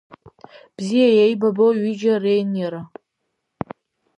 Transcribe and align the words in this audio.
Бзиа 0.75 1.09
иеибабо 1.11 1.65
ҩыџьа 1.81 2.13
реиниара… 2.23 2.81